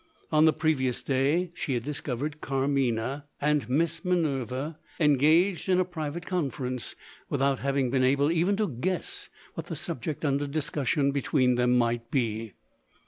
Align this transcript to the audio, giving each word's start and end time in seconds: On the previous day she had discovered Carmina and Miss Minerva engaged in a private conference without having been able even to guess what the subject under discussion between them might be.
On 0.31 0.45
the 0.45 0.51
previous 0.51 1.03
day 1.03 1.51
she 1.53 1.75
had 1.75 1.83
discovered 1.83 2.41
Carmina 2.41 3.27
and 3.39 3.69
Miss 3.69 4.03
Minerva 4.03 4.79
engaged 4.99 5.69
in 5.69 5.79
a 5.79 5.85
private 5.85 6.25
conference 6.25 6.95
without 7.29 7.59
having 7.59 7.91
been 7.91 8.03
able 8.03 8.31
even 8.31 8.55
to 8.57 8.67
guess 8.67 9.29
what 9.53 9.67
the 9.67 9.75
subject 9.75 10.25
under 10.25 10.47
discussion 10.47 11.11
between 11.11 11.53
them 11.53 11.77
might 11.77 12.09
be. 12.09 12.53